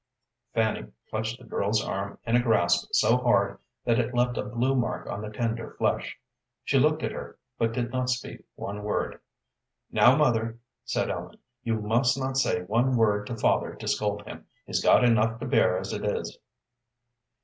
[0.55, 4.73] Fanny clutched the girl's arm in a grasp so hard that it left a blue
[4.73, 6.19] mark on the tender flesh.
[6.63, 9.19] She looked at her, but did not speak one word.
[9.91, 14.47] "Now, mother," said Ellen, "you must not say one word to father to scold him.
[14.65, 16.35] He's got enough to bear as it is."